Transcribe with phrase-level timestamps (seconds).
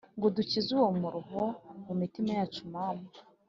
[0.15, 1.41] Ngo udukize uwo muruho
[1.85, 3.07] mu mitima yacu mana